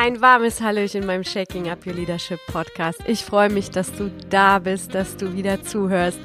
Ein 0.00 0.20
warmes 0.20 0.60
Hallöchen 0.60 1.08
beim 1.08 1.24
Shaking 1.24 1.70
Up 1.70 1.84
Your 1.84 1.92
Leadership 1.92 2.38
Podcast. 2.46 3.00
Ich 3.08 3.24
freue 3.24 3.50
mich, 3.50 3.72
dass 3.72 3.92
du 3.92 4.12
da 4.30 4.60
bist, 4.60 4.94
dass 4.94 5.16
du 5.16 5.34
wieder 5.34 5.64
zuhörst. 5.64 6.20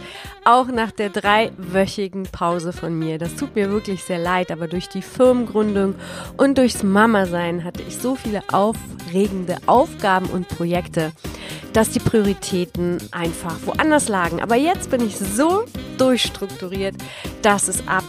Auch 0.46 0.68
nach 0.68 0.92
der 0.92 1.10
dreiwöchigen 1.10 2.22
Pause 2.32 2.72
von 2.72 2.98
mir. 3.00 3.18
Das 3.18 3.36
tut 3.36 3.56
mir 3.56 3.72
wirklich 3.72 4.04
sehr 4.04 4.20
leid, 4.20 4.52
aber 4.52 4.68
durch 4.68 4.90
die 4.90 5.02
Firmengründung 5.02 5.96
und 6.38 6.60
durchs 6.60 6.84
Mama-Sein 6.84 7.64
hatte 7.64 7.82
ich 7.82 7.98
so 7.98 8.14
viele 8.14 8.44
aufregende 8.52 9.58
Aufgaben 9.66 10.28
und 10.28 10.48
Projekte, 10.50 11.12
dass 11.74 11.90
die 11.90 12.00
Prioritäten 12.00 13.00
einfach 13.10 13.56
woanders 13.66 14.08
lagen. 14.08 14.40
Aber 14.40 14.56
jetzt 14.56 14.92
bin 14.92 15.04
ich 15.04 15.18
so 15.18 15.66
durchstrukturiert, 15.98 16.94
dass 17.42 17.68
es 17.68 17.88
ab 17.88 18.06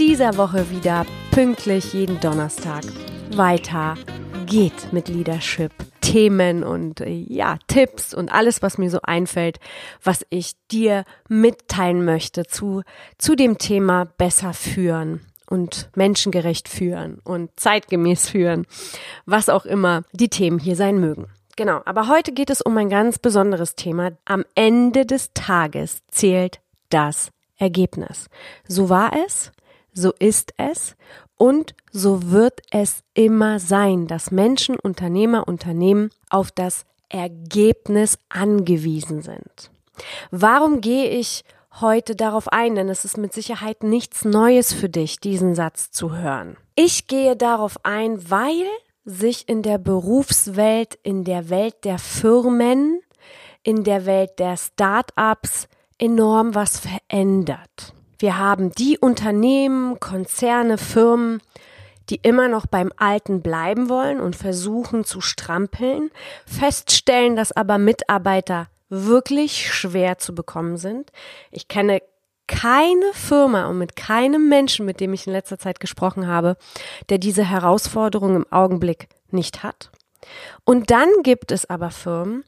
dieser 0.00 0.36
Woche 0.36 0.68
wieder 0.72 1.06
pünktlich 1.30 1.92
jeden 1.92 2.18
Donnerstag 2.18 2.82
weiter 3.30 3.94
geht 4.46 4.92
mit 4.92 5.08
Leadership. 5.08 5.72
Themen 6.00 6.62
und 6.62 7.00
äh, 7.00 7.10
ja, 7.10 7.58
Tipps 7.66 8.14
und 8.14 8.32
alles, 8.32 8.62
was 8.62 8.78
mir 8.78 8.90
so 8.90 9.00
einfällt, 9.02 9.58
was 10.02 10.24
ich 10.30 10.52
dir 10.70 11.04
mitteilen 11.28 12.04
möchte 12.04 12.44
zu, 12.44 12.82
zu 13.18 13.34
dem 13.34 13.58
Thema 13.58 14.04
besser 14.04 14.54
führen 14.54 15.20
und 15.50 15.90
menschengerecht 15.96 16.68
führen 16.68 17.18
und 17.24 17.50
zeitgemäß 17.56 18.28
führen, 18.28 18.66
was 19.26 19.48
auch 19.48 19.66
immer 19.66 20.02
die 20.12 20.28
Themen 20.28 20.60
hier 20.60 20.76
sein 20.76 21.00
mögen. 21.00 21.26
Genau, 21.56 21.80
aber 21.84 22.08
heute 22.08 22.32
geht 22.32 22.50
es 22.50 22.60
um 22.60 22.76
ein 22.76 22.88
ganz 22.88 23.18
besonderes 23.18 23.74
Thema. 23.74 24.12
Am 24.26 24.44
Ende 24.54 25.06
des 25.06 25.32
Tages 25.34 26.02
zählt 26.08 26.60
das 26.90 27.30
Ergebnis. 27.56 28.28
So 28.68 28.88
war 28.88 29.12
es, 29.26 29.50
so 29.92 30.12
ist 30.18 30.52
es 30.56 30.94
und 31.36 31.74
so 31.92 32.30
wird 32.30 32.60
es 32.70 33.02
immer 33.14 33.58
sein, 33.58 34.06
dass 34.06 34.30
Menschen, 34.30 34.78
Unternehmer, 34.78 35.46
Unternehmen 35.46 36.10
auf 36.30 36.50
das 36.50 36.84
Ergebnis 37.08 38.18
angewiesen 38.28 39.22
sind. 39.22 39.70
Warum 40.30 40.80
gehe 40.80 41.08
ich 41.08 41.44
heute 41.80 42.16
darauf 42.16 42.48
ein? 42.48 42.74
Denn 42.74 42.88
es 42.88 43.04
ist 43.04 43.18
mit 43.18 43.32
Sicherheit 43.32 43.82
nichts 43.82 44.24
Neues 44.24 44.72
für 44.72 44.88
dich, 44.88 45.20
diesen 45.20 45.54
Satz 45.54 45.90
zu 45.90 46.16
hören. 46.16 46.56
Ich 46.74 47.06
gehe 47.06 47.36
darauf 47.36 47.78
ein, 47.82 48.30
weil 48.30 48.66
sich 49.04 49.48
in 49.48 49.62
der 49.62 49.78
Berufswelt, 49.78 50.98
in 51.02 51.24
der 51.24 51.48
Welt 51.48 51.84
der 51.84 51.98
Firmen, 51.98 53.00
in 53.62 53.84
der 53.84 54.04
Welt 54.04 54.38
der 54.38 54.56
Start-ups 54.56 55.68
enorm 55.98 56.54
was 56.54 56.80
verändert. 56.80 57.94
Wir 58.18 58.38
haben 58.38 58.72
die 58.72 58.98
Unternehmen, 58.98 60.00
Konzerne, 60.00 60.78
Firmen, 60.78 61.40
die 62.08 62.20
immer 62.22 62.48
noch 62.48 62.66
beim 62.66 62.92
Alten 62.96 63.42
bleiben 63.42 63.88
wollen 63.88 64.20
und 64.20 64.36
versuchen 64.36 65.04
zu 65.04 65.20
strampeln, 65.20 66.10
feststellen, 66.46 67.36
dass 67.36 67.52
aber 67.52 67.78
Mitarbeiter 67.78 68.68
wirklich 68.88 69.72
schwer 69.72 70.18
zu 70.18 70.34
bekommen 70.34 70.76
sind. 70.76 71.10
Ich 71.50 71.68
kenne 71.68 72.00
keine 72.46 73.12
Firma 73.12 73.66
und 73.66 73.78
mit 73.78 73.96
keinem 73.96 74.48
Menschen, 74.48 74.86
mit 74.86 75.00
dem 75.00 75.12
ich 75.12 75.26
in 75.26 75.32
letzter 75.32 75.58
Zeit 75.58 75.80
gesprochen 75.80 76.28
habe, 76.28 76.56
der 77.08 77.18
diese 77.18 77.44
Herausforderung 77.44 78.36
im 78.36 78.52
Augenblick 78.52 79.08
nicht 79.30 79.64
hat. 79.64 79.90
Und 80.64 80.90
dann 80.90 81.08
gibt 81.22 81.50
es 81.50 81.68
aber 81.68 81.90
Firmen, 81.90 82.44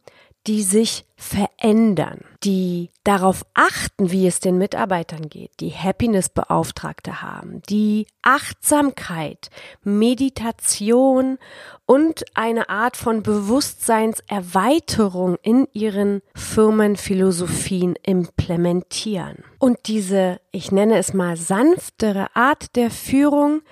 die 0.47 0.62
sich 0.62 1.05
verändern, 1.17 2.20
die 2.44 2.91
darauf 3.05 3.44
achten, 3.55 4.12
wie 4.12 4.27
es 4.27 4.41
den 4.41 4.56
Mitarbeitern 4.56 5.28
geht, 5.28 5.50
die 5.61 5.72
Happiness-Beauftragte 5.72 7.20
haben, 7.20 7.61
die 7.69 8.06
Achtsamkeit, 8.22 9.50
Meditation 9.83 11.39
und 11.86 12.25
eine 12.34 12.69
Art 12.69 12.97
von 12.97 13.25
Bewusstseinserweiterung 13.25 15.37
in 15.43 15.66
ihren 15.72 16.22
Firmenphilosophien 16.34 17.97
implementieren. 18.03 19.43
Und 19.59 19.78
diese, 19.87 20.41
ich 20.53 20.70
nenne 20.70 20.99
es 20.99 21.12
mal 21.12 21.37
sanftere 21.37 22.28
Art 22.34 22.76
der 22.76 22.91
Führung 22.91 23.62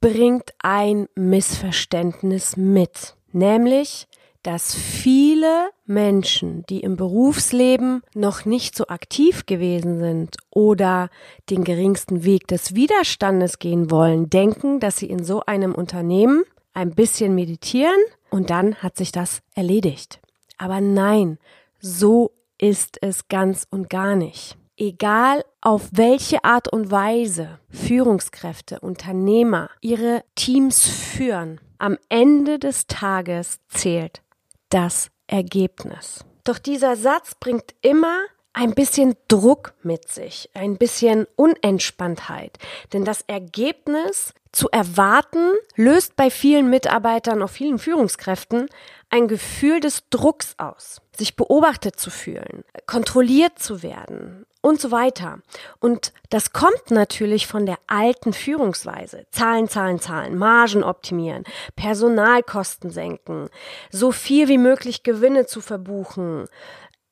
bringt 0.00 0.52
ein 0.58 1.08
Missverständnis 1.14 2.56
mit, 2.56 3.14
nämlich 3.32 4.07
dass 4.42 4.74
viele 4.74 5.70
Menschen, 5.84 6.64
die 6.68 6.80
im 6.80 6.96
Berufsleben 6.96 8.02
noch 8.14 8.44
nicht 8.44 8.76
so 8.76 8.86
aktiv 8.86 9.46
gewesen 9.46 9.98
sind 9.98 10.36
oder 10.50 11.10
den 11.50 11.64
geringsten 11.64 12.24
Weg 12.24 12.46
des 12.46 12.74
Widerstandes 12.74 13.58
gehen 13.58 13.90
wollen, 13.90 14.30
denken, 14.30 14.80
dass 14.80 14.98
sie 14.98 15.10
in 15.10 15.24
so 15.24 15.42
einem 15.46 15.74
Unternehmen 15.74 16.44
ein 16.72 16.94
bisschen 16.94 17.34
meditieren 17.34 17.98
und 18.30 18.50
dann 18.50 18.76
hat 18.76 18.96
sich 18.96 19.10
das 19.12 19.40
erledigt. 19.54 20.20
Aber 20.56 20.80
nein, 20.80 21.38
so 21.80 22.32
ist 22.58 22.98
es 23.02 23.28
ganz 23.28 23.66
und 23.70 23.90
gar 23.90 24.14
nicht. 24.14 24.56
Egal 24.76 25.44
auf 25.60 25.88
welche 25.92 26.44
Art 26.44 26.72
und 26.72 26.92
Weise 26.92 27.58
Führungskräfte, 27.68 28.78
Unternehmer 28.78 29.70
ihre 29.80 30.22
Teams 30.36 30.86
führen, 30.86 31.60
am 31.78 31.96
Ende 32.08 32.60
des 32.60 32.86
Tages 32.86 33.58
zählt 33.68 34.22
das 34.68 35.10
Ergebnis. 35.26 36.24
Doch 36.44 36.58
dieser 36.58 36.96
Satz 36.96 37.34
bringt 37.34 37.74
immer 37.82 38.18
ein 38.52 38.74
bisschen 38.74 39.14
Druck 39.28 39.74
mit 39.82 40.08
sich, 40.10 40.50
ein 40.54 40.78
bisschen 40.78 41.26
Unentspanntheit. 41.36 42.58
Denn 42.92 43.04
das 43.04 43.22
Ergebnis 43.26 44.32
zu 44.52 44.68
erwarten 44.70 45.52
löst 45.76 46.16
bei 46.16 46.30
vielen 46.30 46.70
Mitarbeitern, 46.70 47.42
auch 47.42 47.50
vielen 47.50 47.78
Führungskräften, 47.78 48.68
ein 49.10 49.28
Gefühl 49.28 49.80
des 49.80 50.08
Drucks 50.10 50.54
aus, 50.58 51.00
sich 51.16 51.36
beobachtet 51.36 51.98
zu 51.98 52.10
fühlen, 52.10 52.64
kontrolliert 52.86 53.58
zu 53.58 53.82
werden, 53.82 54.46
und 54.60 54.80
so 54.80 54.90
weiter. 54.90 55.40
Und 55.80 56.12
das 56.30 56.52
kommt 56.52 56.90
natürlich 56.90 57.46
von 57.46 57.66
der 57.66 57.78
alten 57.86 58.32
Führungsweise. 58.32 59.26
Zahlen, 59.30 59.68
Zahlen, 59.68 60.00
Zahlen, 60.00 60.36
Margen 60.36 60.82
optimieren, 60.82 61.44
Personalkosten 61.76 62.90
senken, 62.90 63.48
so 63.90 64.12
viel 64.12 64.48
wie 64.48 64.58
möglich 64.58 65.02
Gewinne 65.02 65.46
zu 65.46 65.60
verbuchen, 65.60 66.46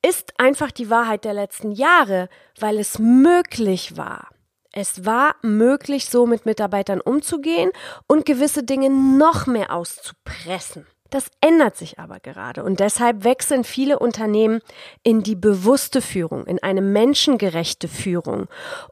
ist 0.05 0.39
einfach 0.39 0.71
die 0.71 0.89
Wahrheit 0.89 1.25
der 1.25 1.33
letzten 1.33 1.71
Jahre, 1.71 2.29
weil 2.59 2.79
es 2.79 2.99
möglich 2.99 3.97
war. 3.97 4.29
Es 4.79 5.07
war 5.07 5.35
möglich, 5.41 6.05
so 6.07 6.27
mit 6.27 6.45
Mitarbeitern 6.45 7.01
umzugehen 7.01 7.71
und 8.05 8.27
gewisse 8.27 8.61
Dinge 8.61 8.91
noch 8.91 9.47
mehr 9.47 9.73
auszupressen. 9.73 10.85
Das 11.09 11.31
ändert 11.41 11.75
sich 11.75 11.97
aber 11.97 12.19
gerade 12.19 12.63
und 12.63 12.79
deshalb 12.79 13.23
wechseln 13.23 13.63
viele 13.63 13.97
Unternehmen 13.97 14.61
in 15.01 15.23
die 15.23 15.35
bewusste 15.35 15.99
Führung, 15.99 16.45
in 16.45 16.61
eine 16.61 16.83
menschengerechte 16.83 17.87
Führung 17.87 18.49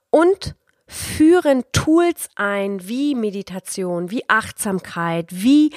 und 0.09 0.56
führen 0.88 1.63
Tools 1.72 2.29
ein 2.34 2.88
wie 2.88 3.13
Meditation, 3.13 4.09
wie 4.09 4.28
Achtsamkeit, 4.28 5.28
wie 5.29 5.69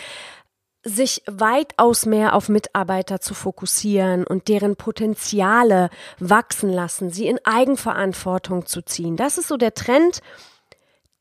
sich 0.89 1.23
weitaus 1.27 2.07
mehr 2.07 2.35
auf 2.35 2.49
Mitarbeiter 2.49 3.21
zu 3.21 3.35
fokussieren 3.35 4.27
und 4.27 4.49
deren 4.49 4.77
Potenziale 4.77 5.91
wachsen 6.19 6.73
lassen, 6.73 7.11
sie 7.11 7.27
in 7.27 7.39
Eigenverantwortung 7.45 8.67
zu 8.67 8.83
ziehen. 8.83 9.17
Das 9.17 9.39
ist 9.39 9.49
so 9.49 9.57
der 9.57 9.75
Trend, 9.75 10.21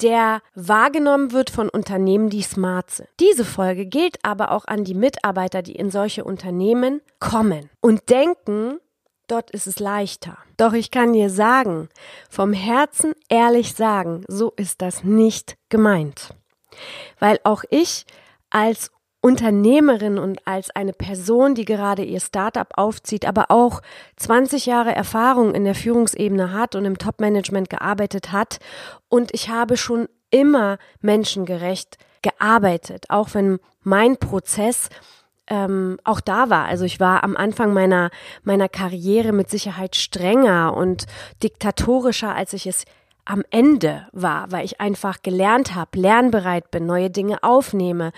der 0.02 0.42
wahrgenommen 0.54 1.32
wird 1.32 1.50
von 1.50 1.70
Unternehmen, 1.70 2.30
die 2.30 2.44
smart 2.44 2.92
sind. 2.92 3.10
Diese 3.20 3.46
Folge 3.46 3.86
gilt 3.86 4.24
aber 4.24 4.52
auch 4.52 4.66
an 4.66 4.84
die 4.84 4.94
Mitarbeiter, 4.94 5.62
die 5.62 5.76
in 5.76 5.92
solche 5.92 6.24
Unternehmen 6.24 7.02
kommen 7.20 7.70
und 7.82 8.10
denken, 8.10 8.80
dort 9.28 9.52
ist 9.52 9.68
es 9.68 9.80
leichter. 9.80 10.38
Doch 10.58 10.74
ich 10.74 10.92
kann 10.92 11.14
dir 11.14 11.30
sagen, 11.30 11.90
vom 12.30 12.54
Herzen 12.54 13.14
ehrlich 13.30 13.74
sagen, 13.74 14.24
so 14.28 14.54
ist 14.56 14.82
das 14.82 15.04
nicht 15.04 15.58
gemeint. 15.70 16.30
Weil 17.20 17.40
auch 17.44 17.64
ich 17.70 18.06
als 18.50 18.92
Unternehmerin 19.28 20.20
und 20.20 20.48
als 20.48 20.74
eine 20.74 20.94
Person, 20.94 21.54
die 21.54 21.66
gerade 21.66 22.02
ihr 22.02 22.22
Startup 22.22 22.70
aufzieht, 22.78 23.26
aber 23.26 23.52
auch 23.52 23.82
20 24.16 24.66
Jahre 24.66 24.96
Erfahrung 24.96 25.54
in 25.54 25.66
der 25.66 25.76
Führungsebene 25.76 26.54
hat 26.54 26.76
und 26.76 26.86
im 26.86 26.98
Top-Management 26.98 27.70
gearbeitet 27.70 28.32
hat. 28.32 28.60
Und 29.10 29.34
ich 29.34 29.50
habe 29.50 29.76
schon 29.76 30.08
immer 30.30 30.78
menschengerecht 31.02 31.98
gearbeitet, 32.22 33.08
auch 33.10 33.34
wenn 33.34 33.60
mein 33.84 34.16
Prozess 34.16 34.88
ähm, 35.48 36.00
auch 36.06 36.22
da 36.22 36.50
war. 36.50 36.64
Also 36.64 36.86
ich 36.86 37.02
war 37.02 37.26
am 37.26 37.36
Anfang 37.36 37.74
meiner, 37.74 38.12
meiner 38.44 38.70
Karriere 38.70 39.34
mit 39.34 39.50
Sicherheit 39.50 39.98
strenger 39.98 40.74
und 40.74 41.06
diktatorischer, 41.44 42.34
als 42.34 42.54
ich 42.54 42.66
es 42.66 42.86
am 43.28 43.44
Ende 43.50 44.08
war, 44.12 44.52
weil 44.52 44.66
ich 44.66 44.80
einfach 44.80 45.22
gelernt 45.22 45.76
habe, 45.76 46.00
lernbereit 46.00 46.72
bin, 46.72 46.86
neue 46.86 47.10
Dinge 47.10 47.44
aufnehme, 47.44 48.12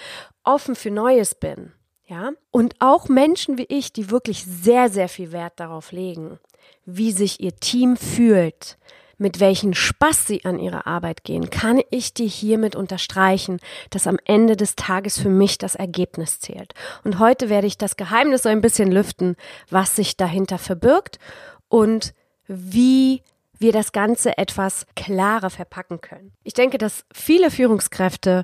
offen 0.44 0.76
für 0.76 0.92
Neues 0.92 1.36
bin. 1.36 1.74
Ja? 2.06 2.32
Und 2.52 2.76
auch 2.80 3.10
Menschen 3.10 3.58
wie 3.58 3.66
ich, 3.70 3.92
die 3.92 4.12
wirklich 4.12 4.46
sehr, 4.46 4.90
sehr 4.90 5.10
viel 5.10 5.32
Wert 5.32 5.54
darauf 5.60 5.92
legen, 5.92 6.40
wie 6.86 7.12
sich 7.12 7.40
ihr 7.40 7.56
Team 7.56 7.98
fühlt, 7.98 8.78
mit 9.18 9.40
welchem 9.40 9.74
Spaß 9.74 10.28
sie 10.28 10.46
an 10.46 10.60
ihre 10.60 10.86
Arbeit 10.86 11.24
gehen, 11.24 11.50
kann 11.50 11.82
ich 11.90 12.14
dir 12.14 12.28
hiermit 12.28 12.76
unterstreichen, 12.76 13.60
dass 13.90 14.08
am 14.08 14.18
Ende 14.26 14.56
des 14.56 14.76
Tages 14.76 15.20
für 15.20 15.30
mich 15.30 15.58
das 15.58 15.76
Ergebnis 15.76 16.40
zählt. 16.40 16.74
Und 17.04 17.20
heute 17.20 17.50
werde 17.50 17.68
ich 17.68 17.78
das 17.78 17.98
Geheimnis 17.98 18.44
so 18.44 18.50
ein 18.50 18.62
bisschen 18.62 18.92
lüften, 18.92 19.36
was 19.70 19.96
sich 19.96 20.16
dahinter 20.16 20.58
verbirgt 20.58 21.20
und 21.68 22.14
wie 22.48 23.22
wir 23.60 23.72
das 23.72 23.92
Ganze 23.92 24.38
etwas 24.38 24.86
klarer 24.96 25.50
verpacken 25.50 26.02
können. 26.02 26.32
Ich 26.44 26.54
denke, 26.54 26.78
dass 26.78 27.06
viele 27.14 27.52
Führungskräfte 27.52 28.44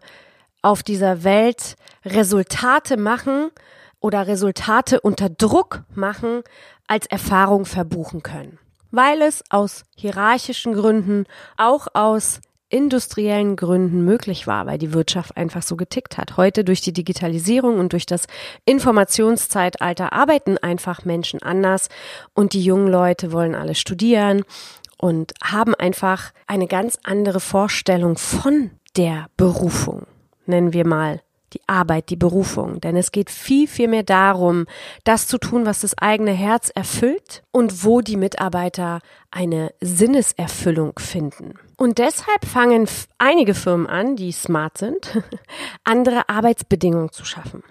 auf 0.62 0.84
dieser 0.84 1.24
Welt 1.24 1.76
Resultate 2.06 2.98
machen 2.98 3.52
oder 4.00 4.28
Resultate 4.28 5.02
unter 5.02 5.30
Druck 5.30 5.84
machen, 5.94 6.44
als 6.88 7.06
Erfahrung 7.08 7.66
verbuchen 7.66 8.24
können. 8.24 8.60
Weil 8.92 9.22
es 9.22 9.44
aus 9.50 9.84
hierarchischen 9.96 10.74
Gründen, 10.74 11.26
auch 11.58 11.88
aus 11.94 12.40
industriellen 12.70 13.56
Gründen 13.56 14.04
möglich 14.04 14.48
war, 14.48 14.66
weil 14.66 14.78
die 14.78 14.94
Wirtschaft 14.94 15.38
einfach 15.38 15.62
so 15.62 15.76
getickt 15.76 16.18
hat. 16.18 16.36
Heute 16.36 16.64
durch 16.64 16.82
die 16.82 16.94
Digitalisierung 16.94 17.80
und 17.80 17.94
durch 17.94 18.06
das 18.06 18.26
Informationszeitalter 18.66 20.14
arbeiten 20.14 20.58
einfach 20.58 21.06
Menschen 21.06 21.42
anders 21.42 21.90
und 22.34 22.54
die 22.54 22.64
jungen 22.64 22.88
Leute 22.88 23.32
wollen 23.32 23.56
alle 23.56 23.76
studieren 23.76 24.44
und 24.97 25.33
haben 25.44 25.75
einfach 25.75 26.31
eine 26.47 26.68
ganz 26.68 26.97
andere 27.03 27.39
Vorstellung 27.39 28.18
von 28.18 28.71
der 28.95 29.27
Berufung, 29.38 30.07
nennen 30.45 30.74
wir 30.74 30.86
mal 30.86 31.21
die 31.56 31.62
Arbeit, 31.68 32.09
die 32.09 32.15
Berufung. 32.15 32.81
Denn 32.81 32.95
es 32.95 33.12
geht 33.12 33.30
viel, 33.30 33.68
viel 33.68 33.88
mehr 33.88 34.03
darum, 34.03 34.65
das 35.03 35.27
zu 35.27 35.38
tun, 35.38 35.65
was 35.65 35.81
das 35.81 35.97
eigene 35.97 36.31
Herz 36.31 36.69
erfüllt 36.69 37.44
und 37.51 37.83
wo 37.83 38.01
die 38.01 38.18
Mitarbeiter 38.18 39.00
eine 39.31 39.74
Sinneserfüllung 39.81 41.00
finden. 41.00 41.56
Und 41.77 41.97
deshalb 41.97 42.45
fangen 42.45 42.88
einige 43.18 43.53
Firmen 43.53 43.88
an, 43.88 44.15
die 44.15 44.31
smart 44.31 44.77
sind, 44.77 45.21
andere 45.83 46.30
Arbeitsbedingungen 46.30 47.12
zu 47.12 47.25
schaffen. 47.25 47.63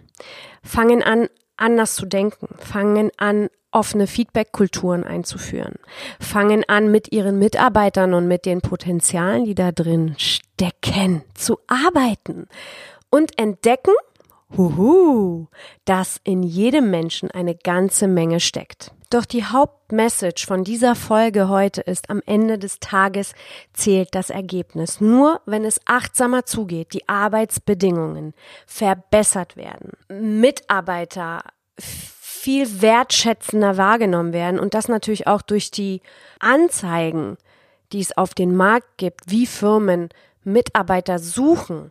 Fangen 0.62 1.02
an, 1.02 1.28
anders 1.56 1.94
zu 1.94 2.06
denken, 2.06 2.48
fangen 2.58 3.10
an, 3.16 3.48
offene 3.70 4.06
Feedback-Kulturen 4.06 5.04
einzuführen, 5.04 5.74
fangen 6.20 6.64
an, 6.68 6.90
mit 6.90 7.12
ihren 7.12 7.38
Mitarbeitern 7.38 8.14
und 8.14 8.28
mit 8.28 8.46
den 8.46 8.60
Potenzialen, 8.60 9.44
die 9.44 9.54
da 9.54 9.72
drin 9.72 10.14
stecken, 10.16 11.22
zu 11.34 11.58
arbeiten 11.66 12.46
und 13.10 13.38
entdecken, 13.38 13.94
huhu, 14.56 15.49
dass 15.85 16.20
in 16.25 16.43
jedem 16.43 16.91
Menschen 16.91 17.31
eine 17.31 17.55
ganze 17.55 18.06
Menge 18.08 18.41
steckt. 18.41 18.93
Doch 19.11 19.25
die 19.25 19.44
Hauptmessage 19.44 20.44
von 20.46 20.64
dieser 20.64 20.96
Folge 20.96 21.49
heute 21.49 21.82
ist, 21.82 22.11
am 22.11 22.20
Ende 22.26 22.58
des 22.58 22.81
Tages 22.81 23.32
zählt 23.73 24.14
das 24.14 24.31
Ergebnis. 24.31 25.00
Nur 25.00 25.41
wenn 25.46 25.64
es 25.64 25.81
achtsamer 25.85 26.46
zugeht, 26.46 26.93
die 26.94 27.08
Arbeitsbedingungen 27.08 28.35
verbessert 28.67 29.56
werden, 29.56 29.93
Mitarbeiter 30.08 31.43
viel 31.79 32.82
wertschätzender 32.82 33.76
wahrgenommen 33.76 34.32
werden 34.32 34.58
und 34.58 34.75
das 34.75 34.88
natürlich 34.88 35.26
auch 35.26 35.43
durch 35.43 35.70
die 35.70 36.02
Anzeigen, 36.41 37.37
die 37.93 38.00
es 38.00 38.17
auf 38.17 38.35
den 38.35 38.56
Markt 38.56 38.99
gibt, 38.99 39.31
wie 39.31 39.46
Firmen 39.46 40.08
Mitarbeiter 40.43 41.19
suchen 41.19 41.91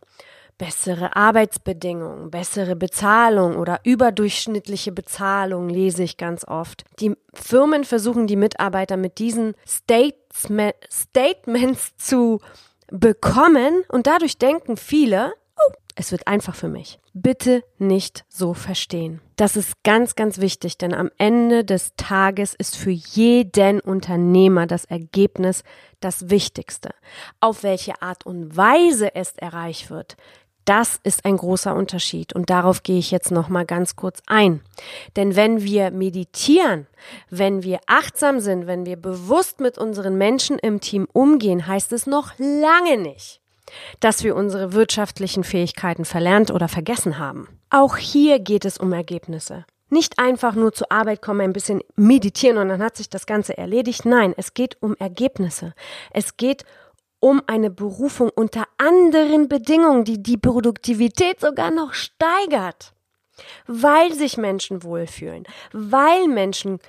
bessere 0.58 1.16
Arbeitsbedingungen, 1.16 2.30
bessere 2.30 2.76
Bezahlung 2.76 3.56
oder 3.56 3.80
überdurchschnittliche 3.84 4.92
Bezahlung 4.92 5.68
lese 5.68 6.02
ich 6.02 6.16
ganz 6.16 6.46
oft. 6.46 6.84
Die 7.00 7.14
Firmen 7.32 7.84
versuchen 7.84 8.26
die 8.26 8.36
Mitarbeiter 8.36 8.96
mit 8.96 9.18
diesen 9.18 9.54
Statements 9.66 11.96
zu 11.96 12.40
bekommen 12.88 13.82
und 13.88 14.06
dadurch 14.06 14.38
denken 14.38 14.76
viele, 14.76 15.32
oh, 15.56 15.72
es 15.96 16.12
wird 16.12 16.26
einfach 16.26 16.54
für 16.54 16.68
mich. 16.68 16.98
Bitte 17.12 17.62
nicht 17.78 18.24
so 18.28 18.54
verstehen. 18.54 19.20
Das 19.36 19.56
ist 19.56 19.82
ganz, 19.84 20.16
ganz 20.16 20.38
wichtig, 20.38 20.78
denn 20.78 20.94
am 20.94 21.10
Ende 21.18 21.64
des 21.64 21.94
Tages 21.96 22.54
ist 22.54 22.76
für 22.76 22.90
jeden 22.90 23.80
Unternehmer 23.80 24.66
das 24.66 24.84
Ergebnis 24.84 25.62
das 26.00 26.30
Wichtigste. 26.30 26.90
Auf 27.40 27.62
welche 27.62 28.00
Art 28.02 28.26
und 28.26 28.56
Weise 28.56 29.14
es 29.14 29.34
erreicht 29.36 29.90
wird, 29.90 30.16
das 30.64 30.98
ist 31.02 31.24
ein 31.24 31.36
großer 31.36 31.74
Unterschied 31.74 32.34
und 32.34 32.50
darauf 32.50 32.82
gehe 32.82 32.98
ich 32.98 33.10
jetzt 33.10 33.30
noch 33.30 33.48
mal 33.48 33.66
ganz 33.66 33.96
kurz 33.96 34.22
ein. 34.26 34.60
Denn 35.16 35.36
wenn 35.36 35.62
wir 35.62 35.90
meditieren, 35.90 36.86
wenn 37.30 37.62
wir 37.62 37.80
achtsam 37.86 38.40
sind, 38.40 38.66
wenn 38.66 38.86
wir 38.86 38.96
bewusst 38.96 39.60
mit 39.60 39.78
unseren 39.78 40.16
Menschen 40.16 40.58
im 40.58 40.80
Team 40.80 41.06
umgehen, 41.12 41.66
heißt 41.66 41.92
es 41.92 42.06
noch 42.06 42.32
lange 42.38 42.96
nicht, 42.96 43.40
dass 44.00 44.24
wir 44.24 44.36
unsere 44.36 44.72
wirtschaftlichen 44.72 45.44
Fähigkeiten 45.44 46.04
verlernt 46.04 46.50
oder 46.50 46.68
vergessen 46.68 47.18
haben. 47.18 47.48
Auch 47.70 47.96
hier 47.96 48.38
geht 48.38 48.64
es 48.64 48.78
um 48.78 48.92
Ergebnisse. 48.92 49.64
Nicht 49.90 50.18
einfach 50.18 50.54
nur 50.54 50.72
zur 50.72 50.90
Arbeit 50.90 51.22
kommen, 51.22 51.42
ein 51.42 51.52
bisschen 51.52 51.80
meditieren 51.94 52.58
und 52.58 52.68
dann 52.68 52.82
hat 52.82 52.96
sich 52.96 53.10
das 53.10 53.26
Ganze 53.26 53.56
erledigt. 53.56 54.06
Nein, 54.06 54.34
es 54.36 54.54
geht 54.54 54.80
um 54.80 54.96
Ergebnisse. 54.98 55.74
Es 56.10 56.36
geht 56.36 56.62
um 56.62 56.68
um 57.24 57.40
eine 57.46 57.70
Berufung 57.70 58.28
unter 58.28 58.64
anderen 58.76 59.48
Bedingungen, 59.48 60.04
die 60.04 60.22
die 60.22 60.36
Produktivität 60.36 61.40
sogar 61.40 61.70
noch 61.70 61.94
steigert, 61.94 62.92
weil 63.66 64.12
sich 64.12 64.36
Menschen 64.36 64.82
wohlfühlen, 64.82 65.44
weil 65.72 66.28
Menschen 66.28 66.80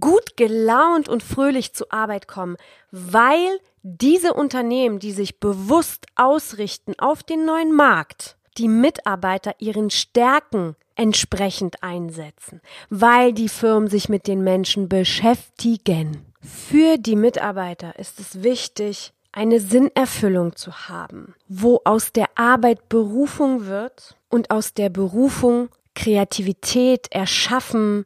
gut 0.00 0.36
gelaunt 0.36 1.08
und 1.08 1.22
fröhlich 1.22 1.74
zur 1.74 1.92
Arbeit 1.92 2.26
kommen, 2.26 2.56
weil 2.90 3.60
diese 3.84 4.34
Unternehmen, 4.34 4.98
die 4.98 5.12
sich 5.12 5.38
bewusst 5.38 6.06
ausrichten 6.16 6.94
auf 6.98 7.22
den 7.22 7.44
neuen 7.44 7.72
Markt, 7.72 8.36
die 8.56 8.66
Mitarbeiter 8.66 9.54
ihren 9.60 9.90
Stärken 9.90 10.74
entsprechend 10.96 11.84
einsetzen, 11.84 12.62
weil 12.90 13.32
die 13.32 13.48
Firmen 13.48 13.88
sich 13.88 14.08
mit 14.08 14.26
den 14.26 14.42
Menschen 14.42 14.88
beschäftigen. 14.88 16.26
Für 16.40 16.98
die 16.98 17.14
Mitarbeiter 17.14 17.96
ist 17.96 18.18
es 18.18 18.42
wichtig, 18.42 19.12
eine 19.38 19.60
Sinnerfüllung 19.60 20.56
zu 20.56 20.88
haben, 20.88 21.36
wo 21.46 21.80
aus 21.84 22.12
der 22.12 22.26
Arbeit 22.34 22.88
Berufung 22.88 23.66
wird 23.66 24.16
und 24.28 24.50
aus 24.50 24.74
der 24.74 24.88
Berufung 24.88 25.68
Kreativität, 25.94 27.06
Erschaffen, 27.12 28.04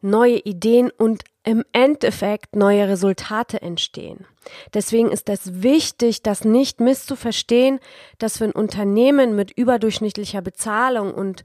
neue 0.00 0.38
Ideen 0.38 0.90
und 0.90 1.22
im 1.44 1.62
Endeffekt 1.72 2.56
neue 2.56 2.88
Resultate 2.88 3.62
entstehen. 3.62 4.26
Deswegen 4.72 5.12
ist 5.12 5.28
es 5.28 5.62
wichtig, 5.62 6.22
das 6.22 6.44
nicht 6.44 6.80
misszuverstehen, 6.80 7.78
dass 8.18 8.42
ein 8.42 8.50
Unternehmen 8.50 9.36
mit 9.36 9.52
überdurchschnittlicher 9.52 10.42
Bezahlung 10.42 11.14
und 11.14 11.44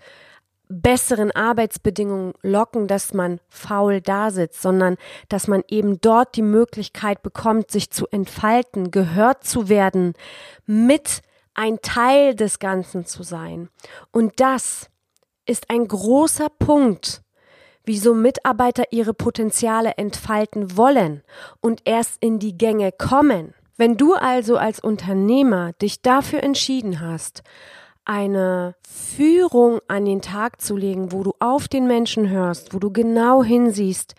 besseren 0.69 1.31
Arbeitsbedingungen 1.31 2.33
locken, 2.43 2.88
dass 2.88 3.13
man 3.13 3.39
faul 3.49 4.01
da 4.01 4.29
sitzt, 4.29 4.61
sondern 4.61 4.95
dass 5.27 5.47
man 5.47 5.63
eben 5.67 5.99
dort 5.99 6.35
die 6.35 6.43
Möglichkeit 6.43 7.23
bekommt, 7.23 7.71
sich 7.71 7.89
zu 7.89 8.07
entfalten, 8.07 8.91
gehört 8.91 9.43
zu 9.43 9.67
werden, 9.67 10.13
mit 10.65 11.21
ein 11.55 11.81
Teil 11.81 12.35
des 12.35 12.59
Ganzen 12.59 13.05
zu 13.05 13.23
sein. 13.23 13.69
Und 14.11 14.39
das 14.39 14.89
ist 15.45 15.71
ein 15.71 15.88
großer 15.88 16.49
Punkt, 16.49 17.23
wieso 17.83 18.13
Mitarbeiter 18.13 18.83
ihre 18.91 19.15
Potenziale 19.15 19.93
entfalten 19.97 20.77
wollen 20.77 21.23
und 21.59 21.81
erst 21.85 22.23
in 22.23 22.38
die 22.38 22.55
Gänge 22.55 22.91
kommen. 22.91 23.55
Wenn 23.75 23.97
du 23.97 24.13
also 24.13 24.57
als 24.57 24.79
Unternehmer 24.79 25.73
dich 25.81 26.03
dafür 26.03 26.43
entschieden 26.43 26.99
hast, 26.99 27.41
eine 28.10 28.74
Führung 28.89 29.82
an 29.88 30.04
den 30.04 30.24
Tag 30.24 30.62
zu 30.62 30.75
legen, 30.75 31.12
wo 31.12 31.22
du 31.22 31.34
auf 31.38 31.68
den 31.68 31.86
Menschen 31.86 32.28
hörst, 32.28 32.74
wo 32.74 32.80
du 32.80 32.92
genau 32.92 33.44
hinsiehst, 33.44 34.16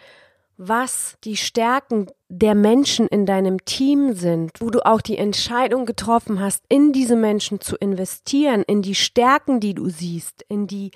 was 0.56 1.16
die 1.24 1.36
Stärken 1.36 2.06
der 2.28 2.54
Menschen 2.54 3.08
in 3.08 3.26
deinem 3.26 3.64
Team 3.64 4.14
sind, 4.14 4.52
wo 4.60 4.70
du 4.70 4.86
auch 4.86 5.00
die 5.00 5.18
Entscheidung 5.18 5.86
getroffen 5.86 6.38
hast, 6.38 6.62
in 6.68 6.92
diese 6.92 7.16
Menschen 7.16 7.60
zu 7.60 7.74
investieren, 7.74 8.62
in 8.62 8.80
die 8.80 8.94
Stärken, 8.94 9.58
die 9.58 9.74
du 9.74 9.88
siehst, 9.88 10.44
in 10.48 10.68
die 10.68 10.92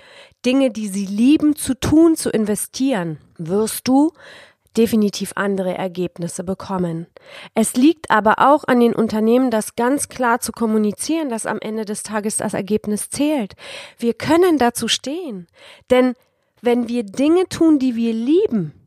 Dinge, 0.47 0.71
die 0.71 0.87
sie 0.87 1.07
lieben 1.07 1.57
zu 1.57 1.75
tun, 1.75 2.15
zu 2.15 2.31
investieren, 2.31 3.19
wirst 3.39 3.89
du 3.89 4.13
definitiv 4.77 5.33
andere 5.37 5.75
Ergebnisse 5.75 6.45
bekommen. 6.45 7.07
Es 7.55 7.75
liegt 7.75 8.11
aber 8.11 8.39
auch 8.39 8.65
an 8.65 8.81
den 8.81 8.95
Unternehmen, 8.95 9.51
das 9.51 9.77
ganz 9.77 10.09
klar 10.09 10.41
zu 10.41 10.53
kommunizieren, 10.53 11.29
dass 11.29 11.47
am 11.47 11.59
Ende 11.61 11.85
des 11.85 12.03
Tages 12.03 12.37
das 12.39 12.55
Ergebnis 12.55 13.11
zählt. 13.11 13.55
Wir 13.99 14.15
können 14.15 14.59
dazu 14.59 14.89
stehen. 14.89 15.47
Denn 15.91 16.15
wenn 16.61 16.89
wir 16.89 17.05
Dinge 17.05 17.49
tun, 17.49 17.79
die 17.79 17.95
wir 17.95 18.13
lieben, 18.13 18.85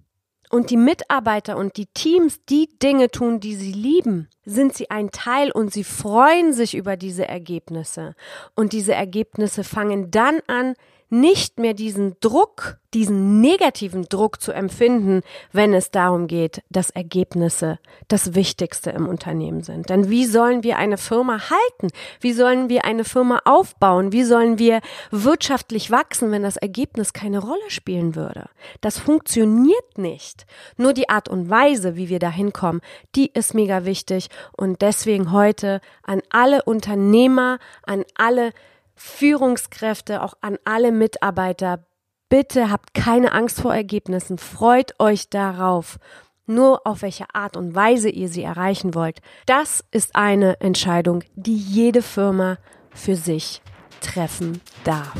und 0.49 0.69
die 0.69 0.77
Mitarbeiter 0.77 1.57
und 1.57 1.77
die 1.77 1.87
Teams 1.87 2.39
die 2.45 2.69
Dinge 2.81 3.09
tun, 3.09 3.39
die 3.39 3.55
sie 3.55 3.73
lieben, 3.73 4.29
sind 4.45 4.73
sie 4.73 4.89
ein 4.89 5.11
Teil 5.11 5.51
und 5.51 5.73
sie 5.73 5.83
freuen 5.83 6.53
sich 6.53 6.75
über 6.75 6.95
diese 6.95 7.27
Ergebnisse. 7.27 8.15
Und 8.55 8.73
diese 8.73 8.93
Ergebnisse 8.93 9.63
fangen 9.63 10.09
dann 10.09 10.39
an, 10.47 10.75
nicht 11.09 11.59
mehr 11.59 11.73
diesen 11.73 12.15
Druck, 12.19 12.77
diesen 12.93 13.41
negativen 13.41 14.03
Druck 14.03 14.41
zu 14.41 14.51
empfinden, 14.51 15.21
wenn 15.51 15.73
es 15.73 15.91
darum 15.91 16.27
geht, 16.27 16.63
dass 16.69 16.89
Ergebnisse 16.89 17.79
das 18.07 18.35
Wichtigste 18.35 18.89
im 18.91 19.07
Unternehmen 19.07 19.61
sind. 19.61 19.89
Denn 19.89 20.09
wie 20.09 20.25
sollen 20.25 20.63
wir 20.63 20.77
eine 20.77 20.97
Firma 20.97 21.49
halten? 21.49 21.89
Wie 22.19 22.33
sollen 22.33 22.69
wir 22.69 22.85
eine 22.85 23.03
Firma 23.03 23.41
aufbauen? 23.45 24.11
Wie 24.11 24.23
sollen 24.23 24.59
wir 24.59 24.81
wirtschaftlich 25.11 25.91
wachsen, 25.91 26.31
wenn 26.31 26.43
das 26.43 26.57
Ergebnis 26.57 27.13
keine 27.13 27.39
Rolle 27.39 27.69
spielen 27.69 28.15
würde? 28.15 28.49
Das 28.81 28.99
funktioniert 28.99 29.97
nicht. 29.97 30.45
Nur 30.75 30.93
die 30.93 31.09
Art 31.09 31.29
und 31.29 31.49
Weise, 31.49 31.95
wie 31.95 32.09
wir 32.09 32.19
da 32.19 32.29
hinkommen, 32.29 32.81
die 33.15 33.31
ist 33.31 33.53
mega 33.53 33.85
wichtig 33.85 34.29
und 34.55 34.81
deswegen 34.81 35.31
heute 35.31 35.81
an 36.03 36.21
alle 36.29 36.63
Unternehmer, 36.63 37.59
an 37.83 38.03
alle 38.15 38.51
Führungskräfte, 38.97 40.21
auch 40.21 40.33
an 40.41 40.57
alle 40.65 40.91
Mitarbeiter, 40.91 41.85
bitte 42.29 42.69
habt 42.69 42.93
keine 42.93 43.31
Angst 43.31 43.61
vor 43.61 43.73
Ergebnissen, 43.73 44.37
freut 44.37 44.99
euch 44.99 45.29
darauf. 45.29 45.97
Nur 46.45 46.87
auf 46.87 47.01
welche 47.01 47.25
Art 47.33 47.57
und 47.57 47.75
Weise 47.75 48.09
ihr 48.09 48.29
sie 48.29 48.43
erreichen 48.43 48.95
wollt, 48.95 49.19
das 49.45 49.83
ist 49.91 50.15
eine 50.15 50.59
Entscheidung, 50.61 51.23
die 51.35 51.57
jede 51.57 52.01
Firma 52.01 52.57
für 52.91 53.15
sich 53.15 53.61
treffen 54.01 54.61
darf. 54.83 55.13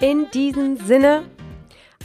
In 0.00 0.28
diesem 0.32 0.76
Sinne 0.76 1.22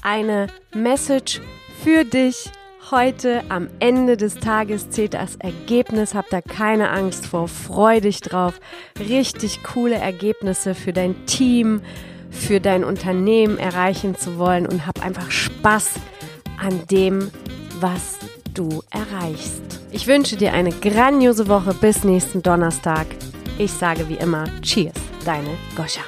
eine 0.04 0.48
Message 0.74 1.42
für 1.84 2.06
dich 2.06 2.52
Heute 2.90 3.44
am 3.50 3.68
Ende 3.80 4.16
des 4.16 4.36
Tages 4.36 4.90
zählt 4.92 5.14
das 5.14 5.36
Ergebnis. 5.36 6.14
Hab 6.14 6.30
da 6.30 6.40
keine 6.40 6.90
Angst 6.90 7.26
vor. 7.26 7.50
Freu 7.50 8.00
dich 8.00 8.22
drauf. 8.22 8.62
Richtig 8.98 9.62
coole 9.62 9.96
Ergebnisse 9.96 10.74
für 10.74 10.94
dein 10.94 11.26
Team, 11.26 11.82
für 12.32 12.62
dein 12.62 12.86
Unternehmen 12.86 13.58
erreichen 13.58 14.16
zu 14.16 14.38
wollen 14.38 14.66
und 14.66 14.88
hab 14.88 15.04
einfach 15.04 15.30
Spaß 15.32 15.96
an 16.62 16.82
dem, 16.90 17.30
was 17.82 18.20
du 18.54 18.82
erreichst. 18.90 19.82
Ich 19.92 20.08
wünsche 20.08 20.38
dir 20.38 20.54
eine 20.54 20.72
grandiose 20.72 21.50
Woche 21.50 21.74
bis 21.74 22.06
nächsten 22.06 22.42
Donnerstag. 22.42 23.08
Ich 23.58 23.74
sage 23.74 24.08
wie 24.08 24.16
immer, 24.16 24.46
Cheers, 24.62 24.96
deine 25.26 25.50
Goscha. 25.76 26.04